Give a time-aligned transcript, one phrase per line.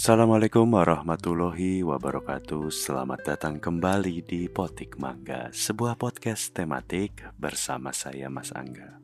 [0.00, 8.48] Assalamualaikum warahmatullahi wabarakatuh Selamat datang kembali di Potik Mangga Sebuah podcast tematik bersama saya Mas
[8.56, 8.96] Angga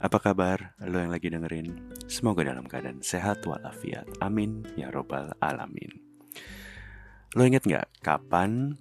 [0.00, 1.92] Apa kabar lo yang lagi dengerin?
[2.08, 6.00] Semoga dalam keadaan sehat walafiat Amin ya robbal alamin
[7.36, 8.80] Lo inget gak kapan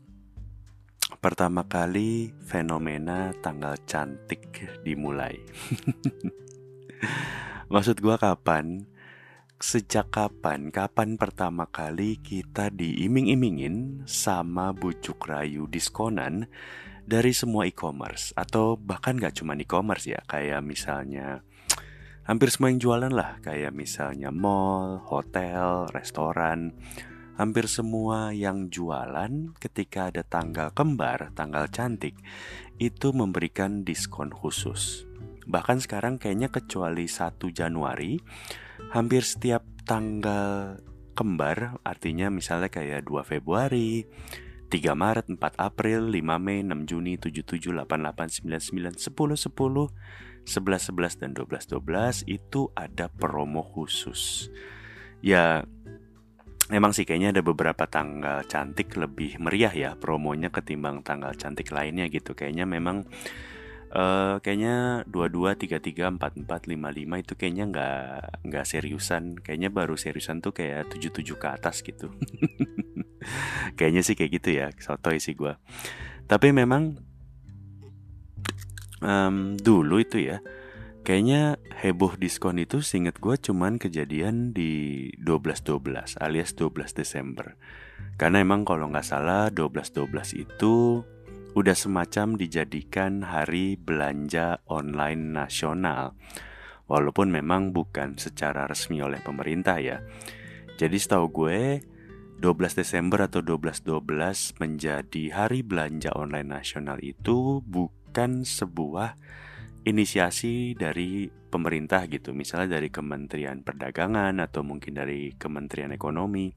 [1.20, 5.44] pertama kali fenomena tanggal cantik dimulai?
[7.76, 8.88] Maksud gua kapan?
[9.58, 16.46] Sejak kapan, kapan pertama kali kita diiming-imingin sama bujuk rayu diskonan
[17.10, 18.38] dari semua e-commerce?
[18.38, 21.42] Atau bahkan gak cuma e-commerce ya, kayak misalnya
[22.30, 26.78] hampir semua yang jualan lah, kayak misalnya mall, hotel, restoran,
[27.40, 32.14] hampir semua yang jualan ketika ada tanggal kembar, tanggal cantik,
[32.78, 35.07] itu memberikan diskon khusus.
[35.48, 38.20] Bahkan sekarang kayaknya kecuali 1 Januari,
[38.92, 40.84] hampir setiap tanggal
[41.18, 44.06] kembar artinya misalnya kayak 2 Februari
[44.70, 49.08] 3 Maret, 4 April, 5 Mei, 6 Juni, 7 7, 8 8, 9 9, 10
[49.08, 49.90] 10,
[50.46, 54.52] 11 11 dan 12 12 itu ada promo khusus.
[55.24, 55.66] Ya
[56.68, 62.12] Emang sih kayaknya ada beberapa tanggal cantik lebih meriah ya promonya ketimbang tanggal cantik lainnya
[62.12, 62.36] gitu.
[62.36, 63.08] Kayaknya memang
[63.88, 69.40] Uh, kayaknya dua dua tiga tiga empat empat lima lima itu kayaknya nggak nggak seriusan.
[69.40, 72.12] Kayaknya baru seriusan tuh kayak tujuh tujuh ke atas gitu.
[73.80, 75.56] kayaknya sih kayak gitu ya, sotoy sih gue.
[76.28, 77.00] Tapi memang
[79.00, 80.44] um, dulu itu ya,
[81.08, 87.56] kayaknya heboh diskon itu seinget gue cuman kejadian di 12-12 alias 12 Desember.
[88.18, 91.06] Karena emang kalau nggak salah 12-12 itu
[91.58, 96.14] udah semacam dijadikan hari belanja online nasional.
[96.86, 100.06] Walaupun memang bukan secara resmi oleh pemerintah ya.
[100.78, 101.82] Jadi setahu gue
[102.38, 102.46] 12
[102.78, 109.18] Desember atau 12-12 menjadi hari belanja online nasional itu bukan sebuah
[109.82, 112.38] inisiasi dari pemerintah gitu.
[112.38, 116.54] Misalnya dari Kementerian Perdagangan atau mungkin dari Kementerian Ekonomi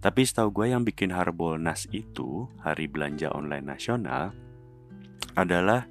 [0.00, 4.32] tapi setahu gue yang bikin Harbolnas itu, Hari Belanja Online Nasional,
[5.36, 5.84] adalah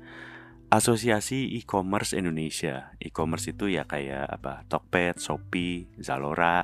[0.70, 2.94] Asosiasi E-commerce Indonesia.
[3.02, 4.66] E-commerce itu ya kayak apa?
[4.70, 6.62] Tokped, Shopee, Zalora,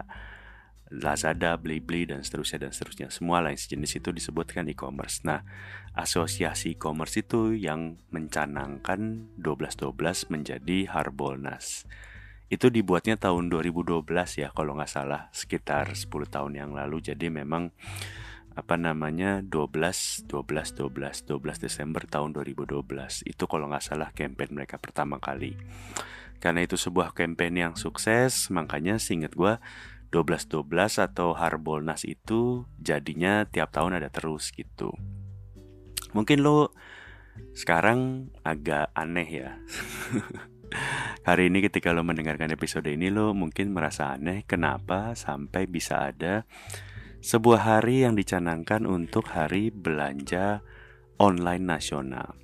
[0.93, 3.09] Lazada, Blibli dan seterusnya dan seterusnya.
[3.09, 5.25] Semua lain sejenis itu disebutkan e-commerce.
[5.25, 5.41] Nah,
[5.97, 11.89] asosiasi e-commerce itu yang mencanangkan 1212 menjadi Harbolnas
[12.45, 14.05] itu dibuatnya tahun 2012
[14.37, 17.01] ya kalau nggak salah sekitar 10 tahun yang lalu.
[17.01, 17.73] Jadi memang
[18.55, 24.77] apa namanya 12 12 12 12 Desember tahun 2012 itu kalau nggak salah campaign mereka
[24.77, 25.57] pertama kali.
[26.37, 29.57] Karena itu sebuah campaign yang sukses makanya singkat gue
[30.13, 34.93] 12 12 atau Harbolnas itu jadinya tiap tahun ada terus gitu.
[36.15, 36.71] Mungkin lo
[37.51, 39.59] sekarang agak aneh ya
[41.25, 46.45] Hari ini ketika lo mendengarkan episode ini lo mungkin merasa aneh kenapa sampai bisa ada
[47.25, 50.61] sebuah hari yang dicanangkan untuk hari belanja
[51.17, 52.37] online nasional.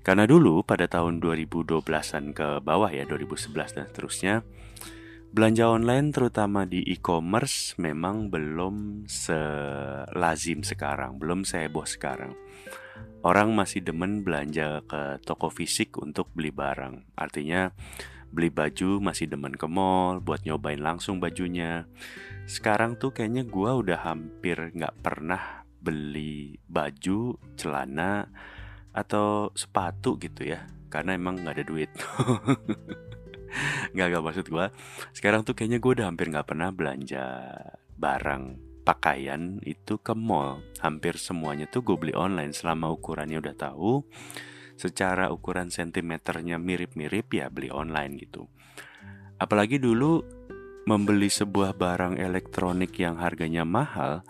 [0.00, 4.34] Karena dulu pada tahun 2012-an ke bawah ya 2011 dan seterusnya
[5.28, 12.32] Belanja online terutama di e-commerce memang belum selazim sekarang, belum seheboh sekarang
[13.26, 17.18] orang masih demen belanja ke toko fisik untuk beli barang.
[17.18, 17.72] Artinya
[18.28, 21.88] beli baju masih demen ke mall buat nyobain langsung bajunya.
[22.48, 28.28] Sekarang tuh kayaknya gue udah hampir nggak pernah beli baju, celana,
[28.92, 30.66] atau sepatu gitu ya.
[30.88, 31.90] Karena emang nggak ada duit.
[33.96, 34.66] Gak, gak maksud gue
[35.16, 37.56] Sekarang tuh kayaknya gue udah hampir gak pernah belanja
[37.96, 40.64] barang pakaian itu ke mall.
[40.80, 44.00] Hampir semuanya tuh gue beli online selama ukurannya udah tahu.
[44.80, 48.48] Secara ukuran sentimeternya mirip-mirip ya beli online gitu.
[49.36, 50.24] Apalagi dulu
[50.88, 54.24] membeli sebuah barang elektronik yang harganya mahal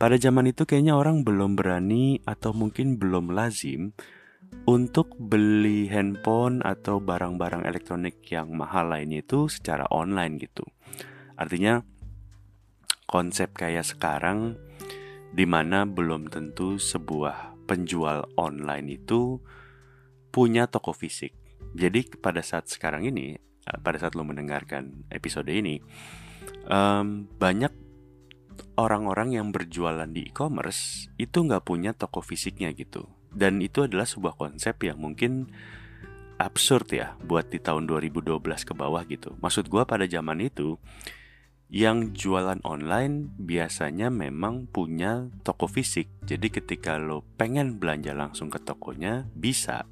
[0.00, 3.92] pada zaman itu kayaknya orang belum berani atau mungkin belum lazim
[4.66, 10.64] untuk beli handphone atau barang-barang elektronik yang mahal lainnya itu secara online gitu.
[11.38, 11.91] Artinya
[13.12, 14.56] konsep kayak sekarang
[15.36, 19.36] di mana belum tentu sebuah penjual online itu
[20.32, 21.36] punya toko fisik.
[21.76, 25.76] Jadi pada saat sekarang ini, eh, pada saat lo mendengarkan episode ini,
[26.68, 27.72] um, banyak
[28.80, 33.08] orang-orang yang berjualan di e-commerce itu nggak punya toko fisiknya gitu.
[33.32, 35.48] Dan itu adalah sebuah konsep yang mungkin
[36.36, 39.36] absurd ya buat di tahun 2012 ke bawah gitu.
[39.40, 40.76] Maksud gue pada zaman itu
[41.72, 46.12] yang jualan online biasanya memang punya toko fisik.
[46.20, 49.88] Jadi ketika lo pengen belanja langsung ke tokonya bisa.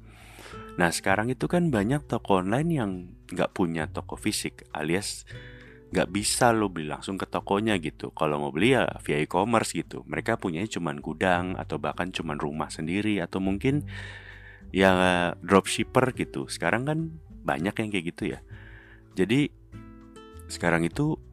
[0.77, 2.91] Nah sekarang itu kan banyak toko online yang
[3.33, 5.25] nggak punya toko fisik alias
[5.89, 8.13] nggak bisa lo beli langsung ke tokonya gitu.
[8.13, 10.05] Kalau mau beli ya via e-commerce gitu.
[10.05, 13.89] Mereka punya cuman gudang atau bahkan cuman rumah sendiri atau mungkin
[14.69, 16.45] ya dropshipper gitu.
[16.45, 17.09] Sekarang kan
[17.41, 18.39] banyak yang kayak gitu ya.
[19.17, 19.49] Jadi
[20.45, 21.30] sekarang itu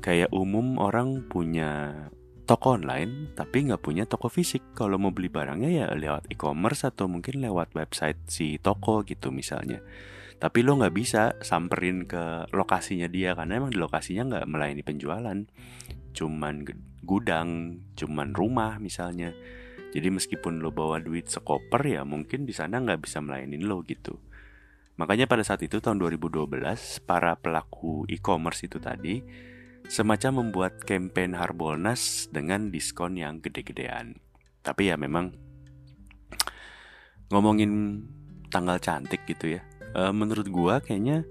[0.00, 1.92] kayak umum orang punya
[2.46, 4.72] toko online tapi nggak punya toko fisik.
[4.72, 9.82] Kalau mau beli barangnya ya lewat e-commerce atau mungkin lewat website si toko gitu misalnya.
[10.36, 15.38] Tapi lo nggak bisa samperin ke lokasinya dia karena emang di lokasinya nggak melayani penjualan.
[16.14, 16.54] Cuman
[17.02, 19.34] gudang cuman rumah misalnya.
[19.90, 24.22] Jadi meskipun lo bawa duit sekoper ya mungkin di sana nggak bisa melayani lo gitu.
[24.96, 26.48] Makanya pada saat itu tahun 2012
[27.04, 29.20] para pelaku e-commerce itu tadi
[29.86, 34.18] semacam membuat campaign Harbolnas dengan diskon yang gede-gedean.
[34.66, 35.30] Tapi ya memang
[37.30, 38.02] ngomongin
[38.50, 39.62] tanggal cantik gitu ya.
[39.94, 41.22] E, menurut gua kayaknya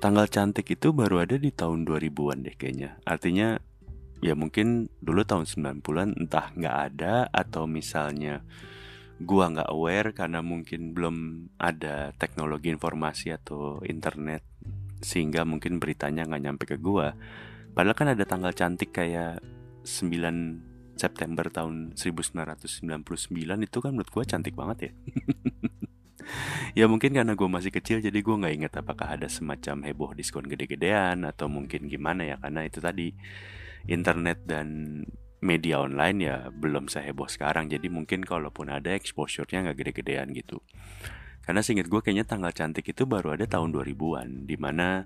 [0.00, 2.96] tanggal cantik itu baru ada di tahun 2000-an deh kayaknya.
[3.04, 3.60] Artinya
[4.24, 8.40] ya mungkin dulu tahun 90-an entah nggak ada atau misalnya
[9.20, 11.16] gua nggak aware karena mungkin belum
[11.60, 14.40] ada teknologi informasi atau internet
[15.04, 17.12] sehingga mungkin beritanya nggak nyampe ke gua
[17.74, 19.42] Padahal kan ada tanggal cantik kayak
[19.82, 23.02] 9 September tahun 1999
[23.66, 24.92] itu kan menurut gue cantik banget ya.
[26.78, 30.46] ya mungkin karena gue masih kecil jadi gue nggak inget apakah ada semacam heboh diskon
[30.48, 33.12] gede-gedean atau mungkin gimana ya karena itu tadi
[33.90, 35.02] internet dan
[35.44, 40.64] media online ya belum seheboh sekarang jadi mungkin kalaupun ada exposure-nya nggak gede-gedean gitu
[41.44, 45.04] karena seinget gue kayaknya tanggal cantik itu baru ada tahun 2000-an di mana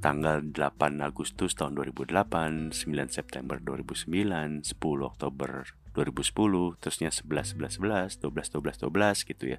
[0.00, 5.50] tanggal 8 Agustus tahun 2008, 9 September 2009, 10 Oktober
[5.96, 9.58] 2010, terusnya 11 11 11, 12 12 12 gitu ya.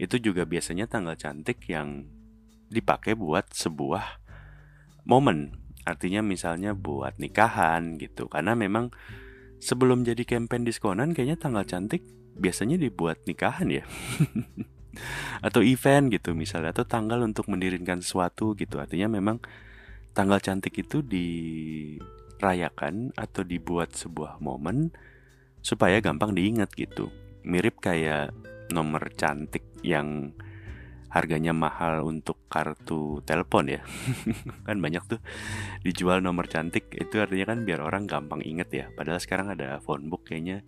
[0.00, 2.08] Itu juga biasanya tanggal cantik yang
[2.72, 4.24] dipakai buat sebuah
[5.04, 5.60] momen.
[5.84, 8.28] Artinya misalnya buat nikahan gitu.
[8.28, 8.92] Karena memang
[9.60, 12.04] sebelum jadi campaign diskonan kayaknya tanggal cantik
[12.38, 13.84] biasanya dibuat nikahan ya.
[15.40, 16.70] atau event gitu misalnya.
[16.74, 18.80] Atau tanggal untuk mendirikan sesuatu gitu.
[18.82, 19.40] Artinya memang
[20.12, 22.44] tanggal cantik itu dirayakan
[23.14, 24.90] atau dibuat sebuah momen
[25.62, 27.10] supaya gampang diingat gitu.
[27.46, 28.34] Mirip kayak
[28.74, 30.34] nomor cantik yang
[31.08, 33.80] harganya mahal untuk kartu telepon ya.
[34.68, 35.20] Kan banyak tuh
[35.80, 36.92] dijual nomor cantik.
[36.92, 38.92] Itu artinya kan biar orang gampang inget ya.
[38.92, 40.60] Padahal sekarang ada phone book kayaknya.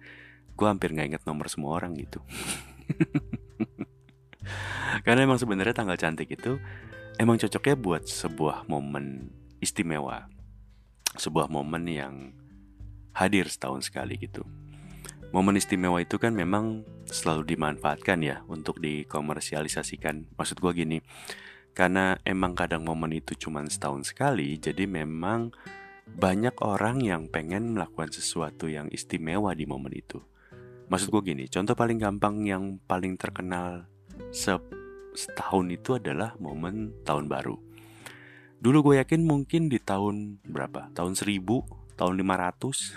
[0.60, 2.20] Gue hampir nggak inget nomor semua orang gitu
[5.06, 6.58] Karena emang sebenarnya tanggal cantik itu
[7.20, 9.30] emang cocoknya buat sebuah momen
[9.60, 10.26] istimewa.
[11.14, 12.14] Sebuah momen yang
[13.12, 14.46] hadir setahun sekali gitu.
[15.30, 20.34] Momen istimewa itu kan memang selalu dimanfaatkan ya untuk dikomersialisasikan.
[20.34, 20.98] Maksud gue gini,
[21.70, 25.54] karena emang kadang momen itu cuma setahun sekali, jadi memang
[26.10, 30.18] banyak orang yang pengen melakukan sesuatu yang istimewa di momen itu.
[30.90, 33.86] Maksud gue gini, contoh paling gampang yang paling terkenal
[34.28, 34.54] se
[35.10, 37.58] setahun itu adalah momen tahun baru.
[38.60, 40.92] Dulu gue yakin mungkin di tahun berapa?
[40.92, 41.42] Tahun 1000,
[41.96, 42.92] tahun 500.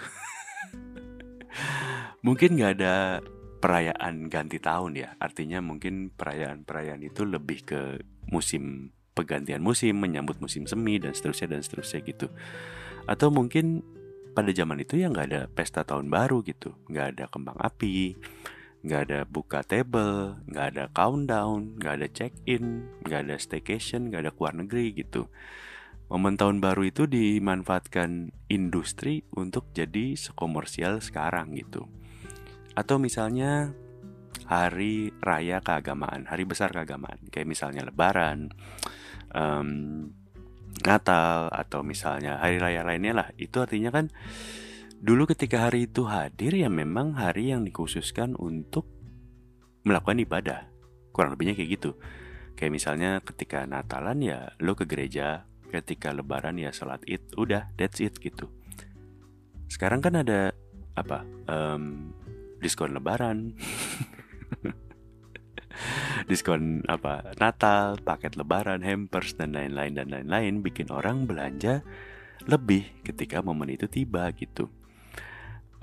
[2.27, 3.23] mungkin gak ada
[3.63, 5.15] perayaan ganti tahun ya.
[5.17, 11.61] Artinya mungkin perayaan-perayaan itu lebih ke musim pergantian musim, menyambut musim semi dan seterusnya dan
[11.63, 12.27] seterusnya gitu.
[13.07, 13.85] Atau mungkin
[14.33, 18.17] pada zaman itu ya nggak ada pesta tahun baru gitu, nggak ada kembang api,
[18.83, 24.31] nggak ada buka table, nggak ada countdown, nggak ada check-in, nggak ada staycation, nggak ada
[24.35, 25.31] keluar negeri gitu.
[26.11, 31.87] Momen tahun baru itu dimanfaatkan industri untuk jadi sekomersial sekarang gitu.
[32.75, 33.71] Atau misalnya
[34.45, 38.51] hari raya keagamaan, hari besar keagamaan, kayak misalnya Lebaran,
[39.31, 39.69] um,
[40.83, 43.27] Natal, atau misalnya hari raya lainnya lah.
[43.39, 44.11] Itu artinya kan
[45.03, 48.87] Dulu ketika hari itu hadir ya memang hari yang dikhususkan untuk
[49.83, 50.71] melakukan ibadah.
[51.11, 51.99] Kurang lebihnya kayak gitu.
[52.55, 57.99] Kayak misalnya ketika Natalan ya lo ke gereja, ketika lebaran ya sholat id, udah that's
[57.99, 58.47] it gitu.
[59.67, 60.55] Sekarang kan ada
[60.95, 61.27] apa?
[61.51, 62.15] Um,
[62.63, 63.59] diskon lebaran.
[66.31, 71.83] diskon apa Natal, paket lebaran, hampers dan lain-lain dan lain-lain bikin orang belanja
[72.47, 74.71] lebih ketika momen itu tiba gitu.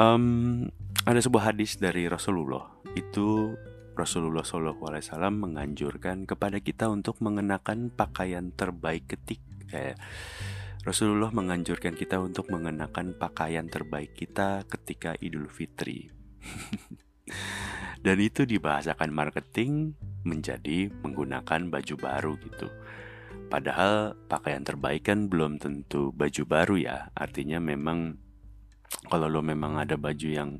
[0.00, 0.73] Um,
[1.04, 3.52] ada sebuah hadis dari Rasulullah itu
[3.92, 4.97] Rasulullah SAW
[5.28, 10.00] menganjurkan kepada kita untuk mengenakan pakaian terbaik ketik kayak
[10.88, 16.09] Rasulullah menganjurkan kita untuk mengenakan pakaian terbaik kita ketika Idul Fitri.
[18.04, 19.92] Dan itu dibahasakan marketing
[20.25, 22.73] menjadi menggunakan baju baru gitu.
[23.52, 27.12] Padahal pakaian terbaik kan belum tentu baju baru ya.
[27.12, 28.30] Artinya memang
[29.11, 30.59] kalau lo memang ada baju yang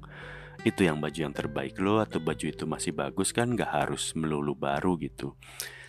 [0.61, 4.53] itu yang baju yang terbaik lo atau baju itu masih bagus kan gak harus melulu
[4.53, 5.33] baru gitu.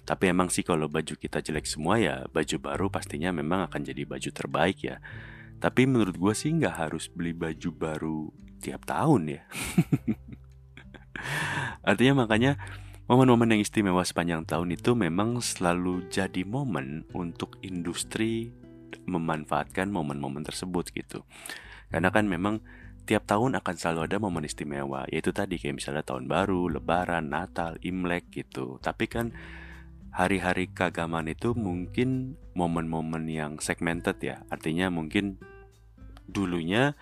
[0.02, 4.02] Tapi emang sih kalau baju kita jelek semua ya baju baru pastinya memang akan jadi
[4.08, 4.98] baju terbaik ya.
[5.62, 8.20] Tapi menurut gue sih nggak harus beli baju baru
[8.58, 9.42] tiap tahun ya.
[11.90, 12.58] Artinya makanya
[13.06, 18.50] momen-momen yang istimewa sepanjang tahun itu memang selalu jadi momen untuk industri
[19.06, 21.22] memanfaatkan momen-momen tersebut gitu.
[21.92, 22.64] Karena kan memang
[23.04, 27.76] tiap tahun akan selalu ada momen istimewa, yaitu tadi kayak misalnya tahun baru, lebaran, Natal,
[27.84, 28.80] Imlek gitu.
[28.80, 29.36] Tapi kan
[30.12, 34.44] hari-hari keagamaan itu mungkin momen-momen yang segmented ya.
[34.52, 35.40] Artinya mungkin
[36.28, 36.96] dulunya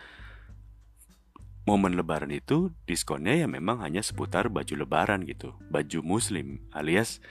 [1.69, 5.57] momen lebaran itu diskonnya ya memang hanya seputar baju lebaran gitu.
[5.69, 7.21] Baju muslim alias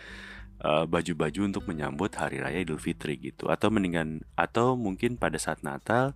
[0.62, 5.62] eh, baju-baju untuk menyambut hari raya Idul Fitri gitu atau mendingan atau mungkin pada saat
[5.66, 6.14] Natal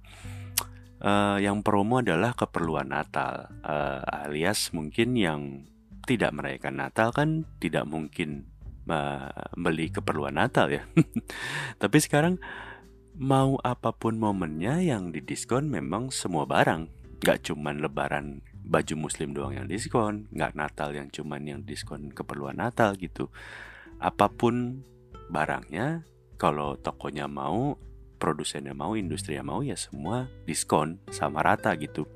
[1.02, 5.66] uh, yang promo adalah keperluan Natal uh, alias mungkin yang
[6.06, 8.50] tidak merayakan Natal kan tidak mungkin
[9.54, 10.82] beli keperluan Natal ya.
[11.82, 12.42] Tapi sekarang
[13.14, 16.90] mau apa pun momennya yang didiskon memang semua barang.
[17.22, 22.58] Gak cuman lebaran baju muslim doang yang diskon, gak Natal yang cuman yang diskon keperluan
[22.58, 23.30] Natal gitu.
[24.02, 24.82] Apa pun
[25.30, 26.02] barangnya,
[26.34, 27.78] kalau tokonya mau,
[28.22, 32.06] produsennya mau, industrinya mau ya semua diskon sama rata gitu.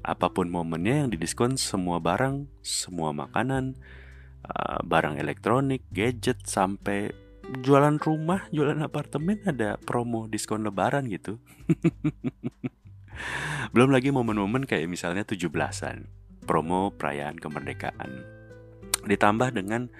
[0.00, 3.76] Apa pun momennya yang didiskon semua barang, semua makanan,
[4.48, 7.12] uh, barang elektronik, gadget sampai
[7.60, 11.36] jualan rumah, jualan apartemen ada promo diskon lebaran gitu.
[13.76, 16.08] Belum lagi momen-momen kayak misalnya 17-an,
[16.48, 18.24] promo perayaan kemerdekaan.
[19.04, 19.92] Ditambah dengan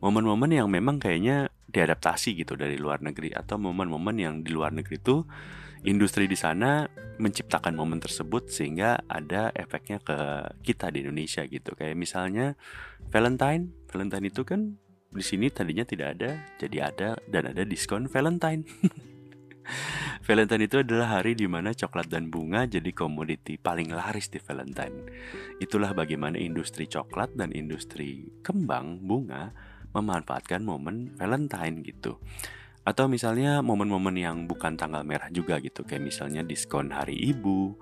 [0.00, 5.00] momen-momen yang memang kayaknya diadaptasi gitu dari luar negeri atau momen-momen yang di luar negeri
[5.00, 5.24] itu
[5.82, 6.86] industri di sana
[7.18, 10.18] menciptakan momen tersebut sehingga ada efeknya ke
[10.62, 11.74] kita di Indonesia gitu.
[11.74, 12.54] Kayak misalnya
[13.10, 14.78] Valentine, Valentine itu kan
[15.12, 18.64] di sini tadinya tidak ada, jadi ada dan ada diskon Valentine.
[20.26, 25.06] Valentine itu adalah hari di mana coklat dan bunga jadi komoditi paling laris di Valentine.
[25.58, 29.50] Itulah bagaimana industri coklat dan industri kembang bunga
[29.92, 32.20] memanfaatkan momen Valentine gitu.
[32.82, 35.86] Atau misalnya momen-momen yang bukan tanggal merah juga gitu.
[35.86, 37.78] Kayak misalnya diskon hari ibu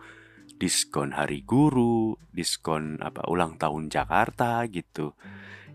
[0.60, 5.16] diskon hari guru diskon apa ulang tahun Jakarta gitu.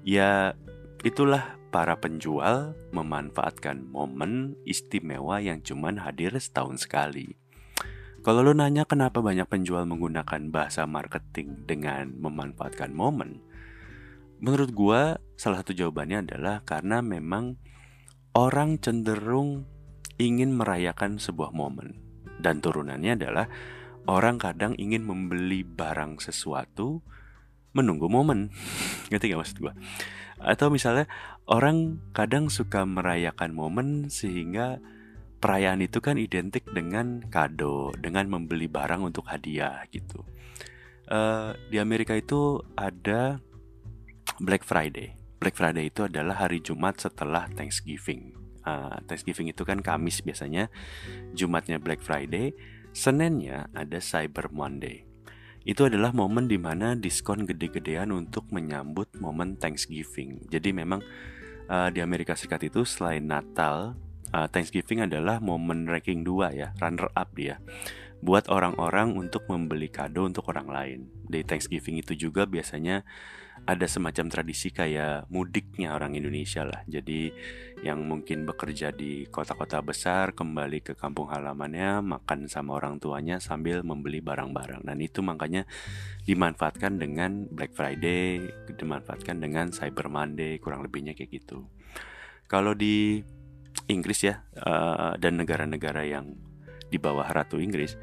[0.06, 0.54] Ya
[1.01, 7.34] itulah para penjual memanfaatkan momen istimewa yang cuman hadir setahun sekali.
[8.25, 13.45] Kalau lo nanya kenapa banyak penjual menggunakan bahasa marketing dengan memanfaatkan momen
[14.39, 17.60] menurut gua salah satu jawabannya adalah karena memang
[18.36, 19.68] orang cenderung
[20.20, 22.00] ingin merayakan sebuah momen.
[22.39, 23.48] Dan turunannya adalah
[24.06, 27.00] orang kadang ingin membeli barang sesuatu
[27.75, 28.51] menunggu momen.
[29.12, 29.74] Ngerti gak maksud gue?
[30.39, 31.08] Atau misalnya
[31.48, 34.84] orang kadang suka merayakan momen sehingga
[35.39, 40.24] perayaan itu kan identik dengan kado, dengan membeli barang untuk hadiah gitu.
[41.06, 43.38] Uh, di Amerika itu ada
[44.42, 45.15] Black Friday.
[45.39, 48.36] Black Friday itu adalah hari Jumat setelah Thanksgiving.
[48.65, 50.74] Uh, Thanksgiving itu kan Kamis biasanya,
[51.38, 52.51] Jumatnya Black Friday,
[52.96, 55.04] Seninnya ada Cyber Monday.
[55.68, 60.48] Itu adalah momen di mana diskon gede-gedean untuk menyambut momen Thanksgiving.
[60.48, 61.04] Jadi memang
[61.68, 64.00] uh, di Amerika Serikat itu selain Natal,
[64.32, 67.60] uh, Thanksgiving adalah momen ranking 2 ya, runner up dia
[68.25, 71.00] buat orang-orang untuk membeli kado untuk orang lain.
[71.30, 73.06] Di Thanksgiving itu juga biasanya
[73.66, 76.84] ada semacam tradisi kayak mudiknya orang Indonesia lah.
[76.86, 77.34] Jadi
[77.82, 83.82] yang mungkin bekerja di kota-kota besar kembali ke kampung halamannya makan sama orang tuanya sambil
[83.82, 84.86] membeli barang-barang.
[84.86, 85.66] Dan itu makanya
[86.30, 88.44] dimanfaatkan dengan Black Friday,
[88.76, 91.66] dimanfaatkan dengan Cyber Monday, kurang lebihnya kayak gitu.
[92.46, 93.26] Kalau di
[93.90, 96.38] Inggris ya uh, dan negara-negara yang
[96.90, 97.98] di bawah Ratu Inggris,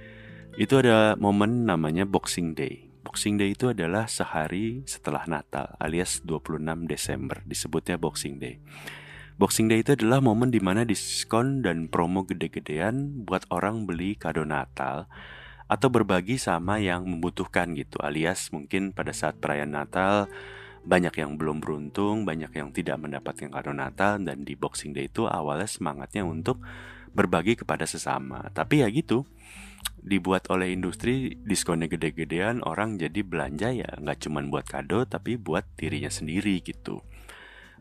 [0.59, 2.92] itu ada momen namanya Boxing Day.
[3.03, 8.63] Boxing Day itu adalah sehari setelah Natal alias 26 Desember disebutnya Boxing Day.
[9.43, 14.47] Boxing Day itu adalah momen di mana diskon dan promo gede-gedean buat orang beli kado
[14.47, 15.11] Natal
[15.67, 20.31] atau berbagi sama yang membutuhkan gitu alias mungkin pada saat perayaan Natal
[20.83, 25.27] banyak yang belum beruntung, banyak yang tidak mendapatkan kado Natal dan di Boxing Day itu
[25.27, 26.63] awalnya semangatnya untuk
[27.15, 28.51] berbagi kepada sesama.
[28.51, 29.23] Tapi ya gitu,
[30.03, 35.63] dibuat oleh industri diskonnya gede-gedean orang jadi belanja ya nggak cuma buat kado tapi buat
[35.79, 37.03] dirinya sendiri gitu.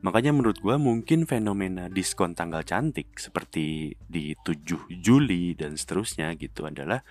[0.02, 6.66] Makanya menurut gue mungkin fenomena diskon tanggal cantik seperti di 7 Juli dan seterusnya gitu
[6.66, 7.06] adalah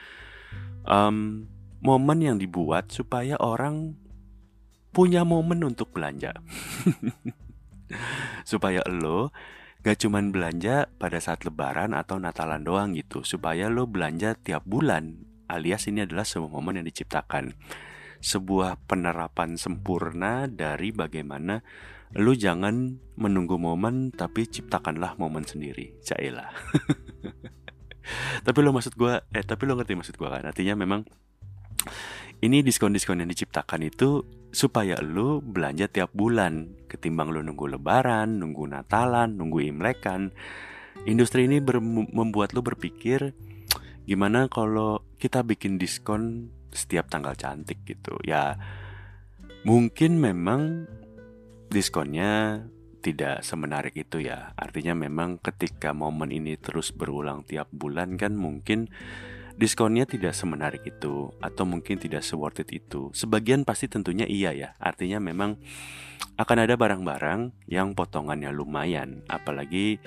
[0.82, 1.47] um,
[1.78, 3.94] momen yang dibuat supaya orang
[4.90, 6.35] punya momen untuk belanja.
[8.50, 9.30] supaya lo
[9.80, 15.30] gak cuman belanja pada saat lebaran atau natalan doang gitu supaya lo belanja tiap bulan
[15.50, 17.58] alias ini adalah sebuah momen yang diciptakan.
[18.20, 21.64] Sebuah penerapan sempurna dari bagaimana
[22.14, 25.99] lo jangan menunggu momen tapi ciptakanlah momen sendiri.
[26.06, 26.50] Cailah.
[28.46, 30.42] Tapi lo maksud gue eh tapi lo ngerti maksud gue kan?
[30.42, 31.06] Artinya memang
[32.40, 38.66] ini diskon-diskon yang diciptakan itu supaya lu belanja tiap bulan ketimbang lu nunggu lebaran, nunggu
[38.66, 40.32] natalan, nunggu imlekan.
[41.04, 41.62] Industri ini
[42.12, 43.37] membuat lu berpikir
[44.09, 48.16] gimana kalau kita bikin diskon setiap tanggal cantik gitu.
[48.26, 48.56] Ya
[49.62, 50.88] mungkin memang
[51.70, 52.64] diskonnya
[53.00, 54.52] tidak semenarik itu ya.
[54.56, 58.88] Artinya memang ketika momen ini terus berulang tiap bulan kan mungkin
[59.61, 63.12] diskonnya tidak semenarik itu atau mungkin tidak seworth it itu.
[63.12, 64.73] Sebagian pasti tentunya iya ya.
[64.81, 65.61] Artinya memang
[66.40, 70.00] akan ada barang-barang yang potongannya lumayan, apalagi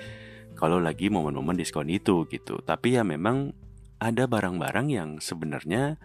[0.58, 2.58] kalau lagi momen-momen diskon itu gitu.
[2.66, 3.54] Tapi ya memang
[4.02, 6.02] ada barang-barang yang sebenarnya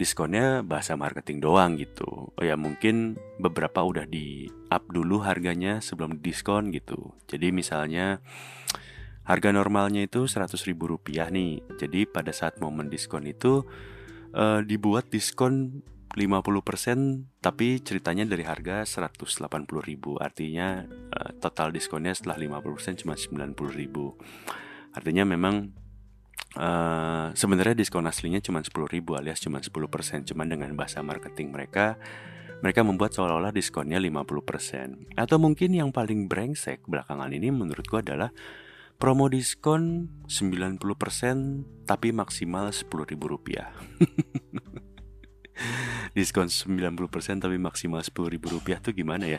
[0.00, 2.32] diskonnya bahasa marketing doang gitu.
[2.32, 7.12] Oh ya mungkin beberapa udah di up dulu harganya sebelum diskon gitu.
[7.28, 8.24] Jadi misalnya
[9.28, 11.60] Harga normalnya itu 100 ribu rupiah nih.
[11.76, 13.60] Jadi pada saat momen diskon itu
[14.32, 15.84] uh, dibuat diskon
[16.16, 19.44] 50% tapi ceritanya dari harga 180
[19.84, 20.16] ribu.
[20.16, 24.16] Artinya uh, total diskonnya setelah 50% cuma 90 ribu.
[24.96, 25.76] Artinya memang
[26.56, 29.68] uh, sebenarnya diskon aslinya cuma 10 ribu alias cuma 10%
[30.32, 32.00] Cuma dengan bahasa marketing mereka
[32.64, 38.32] mereka membuat seolah-olah diskonnya 50% Atau mungkin yang paling brengsek belakangan ini menurutku adalah
[38.98, 40.82] Promo diskon 90%
[41.86, 43.38] tapi maksimal Rp10.000
[46.18, 49.38] Diskon 90% tapi maksimal Rp10.000 tuh gimana ya?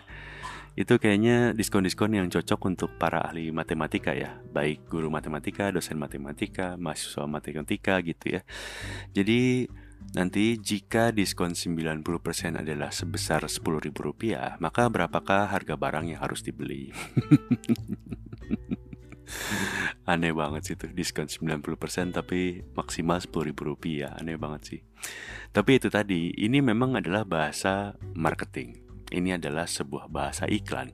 [0.79, 6.79] Itu kayaknya diskon-diskon yang cocok untuk para ahli matematika ya Baik guru matematika, dosen matematika,
[6.79, 8.47] mahasiswa matematika gitu ya
[9.11, 9.67] Jadi
[10.15, 16.95] nanti jika diskon 90% adalah sebesar Rp10.000 Maka berapakah harga barang yang harus dibeli?
[20.11, 24.17] Aneh banget sih tuh diskon 90% tapi maksimal 10 ribu rupiah.
[24.17, 24.79] Aneh banget sih.
[25.53, 28.81] Tapi itu tadi ini memang adalah bahasa marketing.
[29.09, 30.93] Ini adalah sebuah bahasa iklan.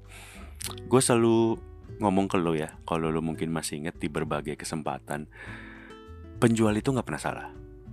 [0.88, 1.60] Gue selalu
[2.02, 5.30] ngomong ke lo ya Kalau lo mungkin masih inget di berbagai kesempatan
[6.41, 7.48] Penjual itu gak pernah salah.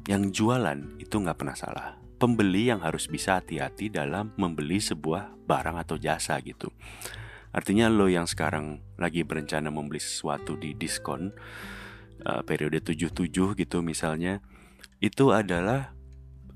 [0.09, 1.88] Yang jualan itu gak pernah salah.
[2.18, 6.70] Pembeli yang harus bisa hati-hati dalam membeli sebuah barang atau jasa gitu
[7.52, 11.36] Artinya lo yang sekarang lagi berencana membeli sesuatu di diskon
[12.24, 14.40] uh, periode 77 gitu misalnya,
[15.04, 15.92] itu adalah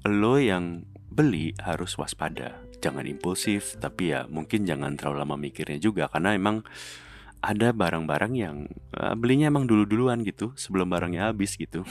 [0.08, 2.64] lo yang beli harus waspada.
[2.80, 6.64] Jangan impulsif, tapi ya mungkin jangan terlalu lama mikirnya juga karena emang
[7.44, 8.56] ada barang-barang yang
[8.96, 11.84] uh, belinya emang dulu-duluan gitu sebelum barangnya habis gitu.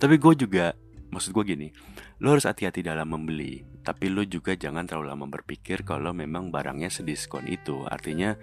[0.00, 0.72] tapi gue juga
[1.12, 1.68] maksud gue gini,
[2.16, 6.90] lo harus hati-hati dalam membeli tapi lo juga jangan terlalu lama berpikir kalau memang barangnya
[6.90, 7.86] sediskon itu.
[7.86, 8.34] Artinya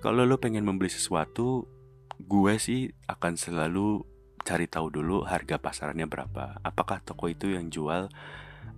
[0.00, 1.68] kalau lo pengen membeli sesuatu
[2.16, 4.00] gue sih akan selalu
[4.40, 6.64] cari tahu dulu harga pasarannya berapa.
[6.64, 8.08] Apakah toko itu yang jual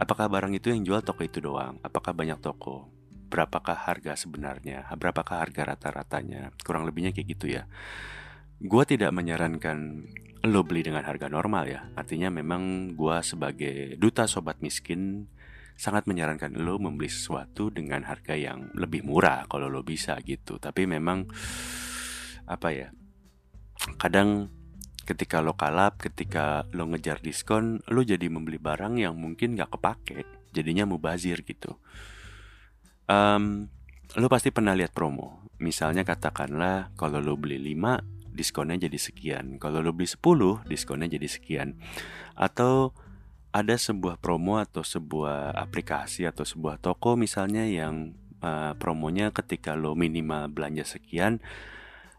[0.03, 1.79] apakah barang itu yang jual toko itu doang?
[1.87, 2.91] Apakah banyak toko?
[3.31, 4.91] Berapakah harga sebenarnya?
[4.99, 6.51] Berapakah harga rata-ratanya?
[6.67, 7.71] Kurang lebihnya kayak gitu ya
[8.61, 10.07] gue tidak menyarankan
[10.45, 11.81] lo beli dengan harga normal ya.
[11.97, 15.33] Artinya memang gue sebagai duta sobat miskin
[15.75, 20.61] sangat menyarankan lo membeli sesuatu dengan harga yang lebih murah kalau lo bisa gitu.
[20.61, 21.25] Tapi memang
[22.45, 22.89] apa ya?
[23.99, 24.53] Kadang
[25.05, 30.25] ketika lo kalap, ketika lo ngejar diskon, lo jadi membeli barang yang mungkin gak kepake,
[30.53, 31.77] jadinya mubazir gitu.
[33.05, 33.69] Um,
[34.17, 35.45] lo pasti pernah lihat promo.
[35.61, 39.63] Misalnya katakanlah kalau lo beli 5 diskonnya jadi sekian.
[39.63, 41.79] Kalau lo beli 10, diskonnya jadi sekian.
[42.35, 42.93] Atau
[43.55, 49.95] ada sebuah promo atau sebuah aplikasi atau sebuah toko misalnya yang uh, promonya ketika lo
[49.95, 51.39] minimal belanja sekian,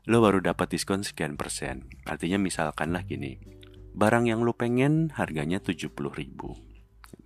[0.07, 1.91] lo baru dapat diskon sekian persen.
[2.07, 3.35] Artinya misalkanlah gini,
[3.91, 6.55] barang yang lo pengen harganya 70 ribu.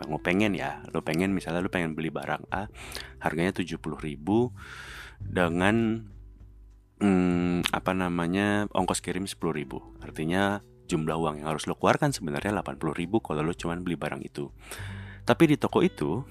[0.09, 2.71] Lo pengen ya, lo pengen misalnya lo pengen beli barang A,
[3.21, 4.55] harganya 70 ribu
[5.21, 6.07] dengan
[6.99, 13.05] hmm, apa namanya ongkos kirim 10.000 artinya jumlah uang yang harus lo keluarkan sebenarnya 80.000
[13.21, 14.49] kalau lo cuma beli barang itu.
[15.23, 16.25] Tapi di toko itu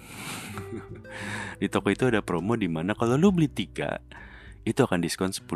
[1.62, 4.02] di toko itu ada promo di mana kalau lo beli tiga
[4.66, 5.46] itu akan diskon 10%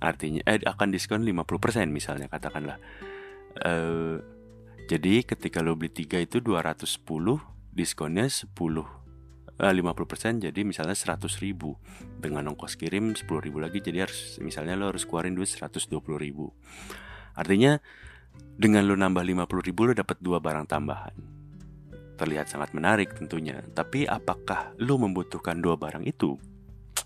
[0.00, 2.80] artinya eh akan diskon 50% misalnya katakanlah.
[3.60, 4.24] Uh,
[4.88, 7.04] jadi ketika lo beli tiga itu 210
[7.76, 8.50] diskonnya 10
[9.68, 11.76] 50% jadi misalnya 100 ribu.
[12.16, 16.48] Dengan ongkos kirim 10 ribu lagi jadi harus misalnya lo harus keluarin duit 120 ribu.
[17.36, 17.76] Artinya
[18.56, 21.16] dengan lo nambah 50 ribu lo dapat dua barang tambahan.
[22.16, 23.60] Terlihat sangat menarik tentunya.
[23.76, 26.40] Tapi apakah lo membutuhkan dua barang itu?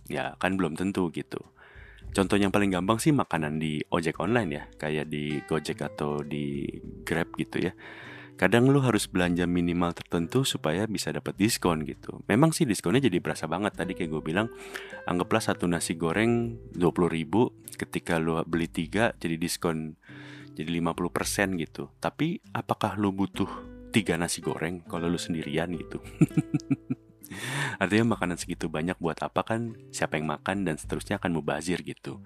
[0.06, 1.42] Ya kan belum tentu gitu.
[2.14, 4.64] Contoh yang paling gampang sih makanan di ojek online ya.
[4.78, 6.62] Kayak di Gojek atau di
[7.02, 7.74] Grab gitu ya
[8.34, 12.22] kadang lu harus belanja minimal tertentu supaya bisa dapat diskon gitu.
[12.26, 14.50] Memang sih diskonnya jadi berasa banget tadi kayak gue bilang,
[15.06, 19.94] anggaplah satu nasi goreng 20 ribu, ketika lu beli tiga jadi diskon
[20.54, 21.90] jadi 50% gitu.
[21.98, 23.48] Tapi apakah lu butuh
[23.94, 26.02] tiga nasi goreng kalau lu sendirian gitu?
[27.82, 32.22] Artinya makanan segitu banyak buat apa kan siapa yang makan dan seterusnya akan mubazir gitu.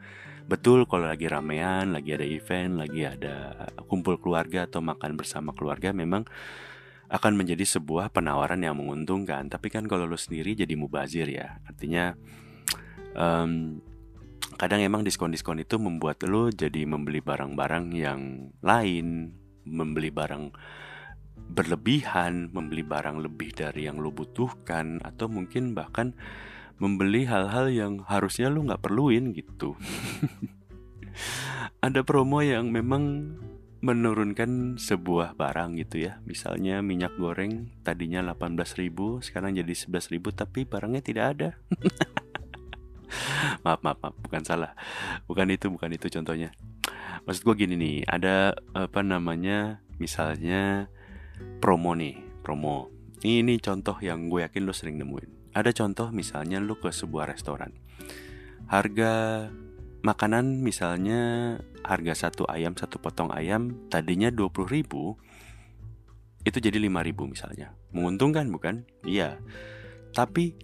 [0.48, 5.92] Betul kalau lagi ramean, lagi ada event, lagi ada kumpul keluarga atau makan bersama keluarga
[5.92, 6.24] memang
[7.12, 9.52] akan menjadi sebuah penawaran yang menguntungkan.
[9.52, 12.16] Tapi kan kalau lo sendiri jadi mubazir ya, artinya
[13.12, 13.76] um,
[14.56, 19.36] kadang emang diskon-diskon itu membuat lo jadi membeli barang-barang yang lain,
[19.68, 20.48] membeli barang
[21.48, 26.16] berlebihan, membeli barang lebih dari yang lo butuhkan, atau mungkin bahkan
[26.78, 29.74] membeli hal-hal yang harusnya lu nggak perluin gitu.
[31.84, 33.34] Ada promo yang memang
[33.78, 36.18] menurunkan sebuah barang gitu ya.
[36.26, 41.48] Misalnya minyak goreng tadinya 18.000 sekarang jadi 11.000 tapi barangnya tidak ada.
[43.64, 44.74] maaf, maaf, maaf, bukan salah.
[45.30, 46.50] Bukan itu, bukan itu contohnya.
[47.22, 49.78] Maksud gue gini nih, ada apa namanya?
[50.02, 50.90] Misalnya
[51.62, 52.90] promo nih, promo.
[53.18, 55.50] Ini contoh yang gue yakin lo sering nemuin.
[55.58, 57.74] Ada contoh misalnya lu ke sebuah restoran.
[58.70, 59.46] Harga
[60.06, 65.18] makanan misalnya harga satu ayam satu potong ayam tadinya 20 ribu
[66.46, 67.74] itu jadi 5 ribu misalnya.
[67.90, 68.86] Menguntungkan bukan?
[69.02, 69.42] Iya.
[70.14, 70.54] Tapi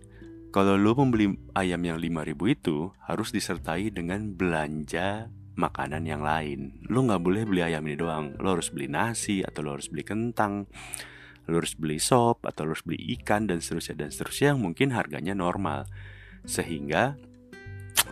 [0.55, 5.27] kalau lu membeli ayam yang 5 ribu itu harus disertai dengan belanja
[5.59, 6.79] makanan yang lain.
[6.87, 8.39] Lu nggak boleh beli ayam ini doang.
[8.39, 10.71] Lu harus beli nasi atau lu harus beli kentang
[11.45, 14.93] lu harus beli sop atau lu harus beli ikan dan seterusnya dan seterusnya yang mungkin
[14.97, 15.89] harganya normal.
[16.45, 17.17] Sehingga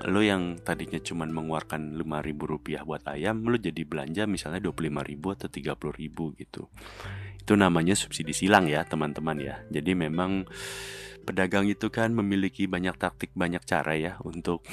[0.09, 4.65] lo yang tadinya cuma mengeluarkan ribu rupiah buat ayam lo jadi belanja misalnya
[5.05, 5.49] ribu atau
[5.93, 6.67] ribu gitu.
[7.39, 9.57] Itu namanya subsidi silang ya teman-teman ya.
[9.69, 10.47] Jadi memang
[11.23, 14.67] pedagang itu kan memiliki banyak taktik banyak cara ya untuk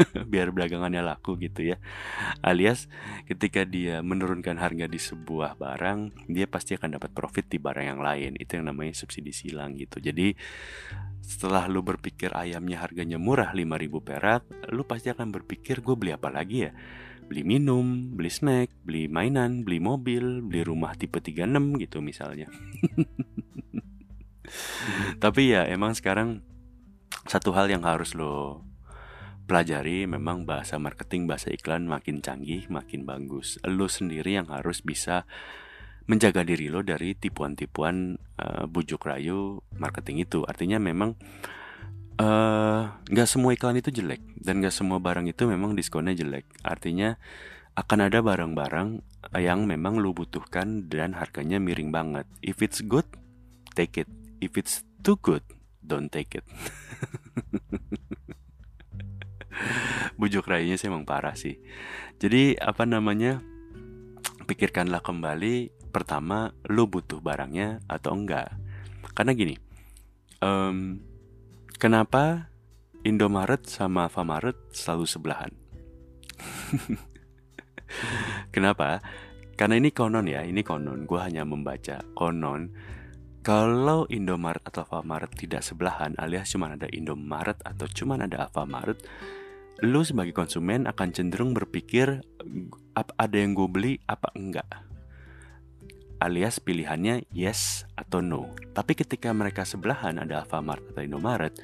[0.32, 1.76] biar dagangannya laku gitu ya.
[2.40, 2.88] Alias
[3.28, 8.00] ketika dia menurunkan harga di sebuah barang dia pasti akan dapat profit di barang yang
[8.00, 8.38] lain.
[8.38, 10.00] Itu yang namanya subsidi silang gitu.
[10.00, 10.32] Jadi
[11.20, 16.32] setelah lu berpikir ayamnya harganya murah 5000 perak lu pasti akan berpikir gue beli apa
[16.32, 16.72] lagi ya?
[17.30, 22.50] Beli minum, beli snack, beli mainan, beli mobil, beli rumah tipe 36 gitu misalnya.
[25.22, 26.42] Tapi ya emang sekarang
[27.26, 28.64] satu hal yang harus lo
[29.50, 33.58] pelajari memang bahasa marketing, bahasa iklan makin canggih, makin bagus.
[33.66, 35.26] Lo sendiri yang harus bisa
[36.06, 40.46] menjaga diri lo dari tipuan-tipuan uh, bujuk rayu marketing itu.
[40.46, 41.18] Artinya memang
[42.18, 46.46] eh, nggak uh, semua iklan itu jelek dan nggak semua barang itu memang diskonnya jelek.
[46.62, 47.18] Artinya
[47.74, 48.88] akan ada barang-barang
[49.38, 52.26] yang memang lo butuhkan dan harganya miring banget.
[52.42, 53.06] If it's good,
[53.74, 54.19] take it.
[54.40, 55.44] If it's too good,
[55.84, 56.44] don't take it.
[60.20, 61.56] bujuk rayunya sih emang parah sih.
[62.20, 63.40] Jadi apa namanya?
[64.44, 68.50] Pikirkanlah kembali pertama lo butuh barangnya atau enggak?
[69.14, 69.54] Karena gini
[70.42, 70.98] um,
[71.78, 72.50] kenapa
[73.00, 75.52] Indomaret sama Alfamaret selalu sebelahan?
[78.54, 79.00] Kenapa?
[79.56, 81.08] Karena ini konon ya ini konon.
[81.08, 82.68] Gue hanya membaca konon
[83.40, 89.00] kalau Indomaret atau Alfamaret tidak sebelahan alias cuma ada Indomaret atau cuma ada Alfamaret
[89.80, 92.20] lu sebagai konsumen akan cenderung berpikir
[92.92, 94.68] apa ada yang gue beli apa enggak?
[96.20, 98.52] Alias pilihannya yes atau no.
[98.76, 101.56] Tapi ketika mereka sebelahan ada Alfamart atau Indomaret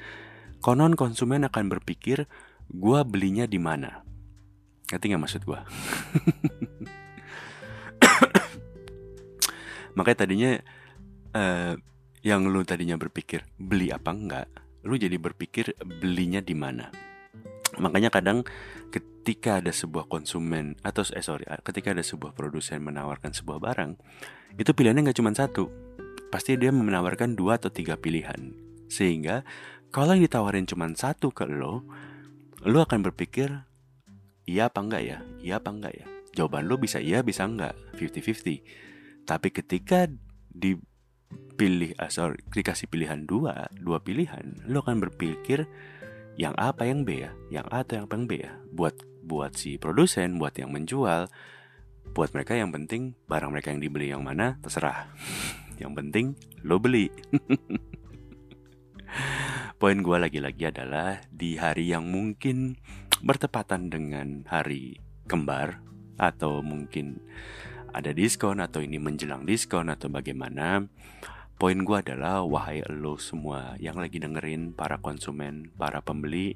[0.65, 2.25] konon konsumen akan berpikir
[2.73, 4.01] gue belinya di mana?
[4.89, 5.59] Ngerti nggak maksud gue
[9.99, 10.51] makanya tadinya
[11.33, 11.73] uh,
[12.21, 14.47] yang lu tadinya berpikir beli apa enggak
[14.87, 16.87] lu jadi berpikir belinya di mana
[17.77, 18.41] Makanya kadang
[18.89, 23.91] ketika ada sebuah konsumen atau eh sorry, ketika ada sebuah produsen menawarkan sebuah barang,
[24.57, 25.69] itu pilihannya nggak cuma satu,
[26.33, 28.55] pasti dia menawarkan dua atau tiga pilihan.
[28.89, 29.45] Sehingga
[29.93, 31.85] kalau yang ditawarin cuma satu ke lo,
[32.65, 33.51] lo akan berpikir
[34.49, 36.05] iya apa enggak ya, iya apa enggak ya.
[36.33, 39.27] Jawaban lo bisa iya bisa enggak, 50-50.
[39.27, 40.07] Tapi ketika
[41.31, 45.65] dipilih, ah, sorry, dikasih pilihan dua, dua pilihan, lo akan berpikir
[46.37, 47.33] yang A apa yang B ya?
[47.49, 48.53] Yang A atau yang B ya?
[48.69, 51.27] Buat buat si produsen buat yang menjual
[52.15, 55.11] buat mereka yang penting barang mereka yang dibeli yang mana terserah.
[55.77, 56.25] Yang penting
[56.65, 57.05] lo beli.
[59.77, 62.81] Poin gue lagi-lagi adalah di hari yang mungkin
[63.21, 64.97] bertepatan dengan hari
[65.29, 65.85] kembar
[66.17, 67.21] atau mungkin
[67.97, 70.85] ada diskon atau ini menjelang diskon atau bagaimana.
[71.57, 76.53] Poin gue adalah wahai lo semua yang lagi dengerin para konsumen, para pembeli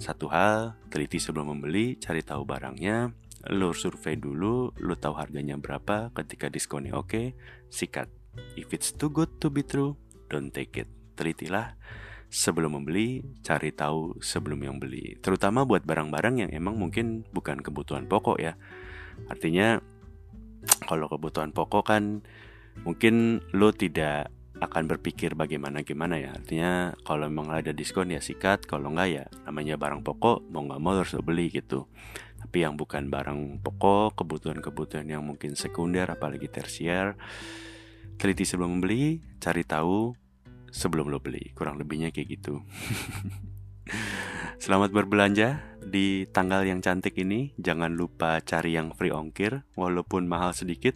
[0.00, 3.12] Satu hal, teliti sebelum membeli, cari tahu barangnya
[3.52, 7.36] Lo survei dulu, lo tahu harganya berapa, ketika diskonnya oke,
[7.68, 8.08] sikat.
[8.56, 10.00] If it's too good to be true,
[10.32, 10.88] don't take it.
[11.12, 11.76] Telitilah
[12.32, 15.20] sebelum membeli, cari tahu sebelum yang beli.
[15.20, 18.56] Terutama buat barang-barang yang emang mungkin bukan kebutuhan pokok ya.
[19.28, 19.78] Artinya
[20.84, 22.20] kalau kebutuhan pokok kan
[22.82, 24.30] mungkin lo tidak
[24.62, 26.30] akan berpikir bagaimana gimana ya.
[26.34, 30.80] Artinya kalau memang ada diskon ya sikat kalau enggak ya namanya barang pokok mau nggak
[30.80, 31.90] mau harus beli gitu.
[32.38, 37.18] Tapi yang bukan barang pokok kebutuhan-kebutuhan yang mungkin sekunder apalagi tersier
[38.14, 40.14] teliti sebelum membeli cari tahu
[40.70, 41.50] sebelum lo beli.
[41.52, 42.62] Kurang lebihnya kayak gitu
[44.54, 47.50] Selamat berbelanja di tanggal yang cantik ini.
[47.58, 50.94] Jangan lupa cari yang free ongkir walaupun mahal sedikit.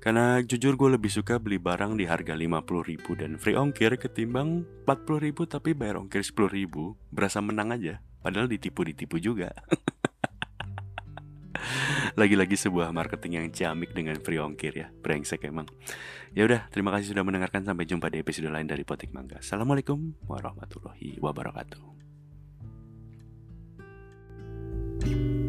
[0.00, 4.64] Karena jujur gue lebih suka beli barang di harga 50 ribu dan free ongkir ketimbang
[4.88, 6.96] 40 ribu tapi bayar ongkir 10 ribu.
[7.12, 8.00] Berasa menang aja.
[8.24, 9.52] Padahal ditipu-ditipu juga.
[12.20, 14.88] Lagi-lagi sebuah marketing yang ciamik dengan free ongkir ya.
[15.04, 15.68] Brengsek emang.
[16.32, 17.68] Ya udah, terima kasih sudah mendengarkan.
[17.68, 19.44] Sampai jumpa di episode lain dari Potik Mangga.
[19.44, 21.99] Assalamualaikum warahmatullahi wabarakatuh.
[25.00, 25.39] Thank you.